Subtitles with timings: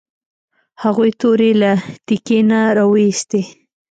[0.83, 1.71] هغوی تورې له
[2.05, 3.41] تیکي نه راویوستې.